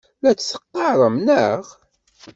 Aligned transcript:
La 0.21 0.31
tt-teqqarem, 0.33 1.15
naɣ? 1.25 1.63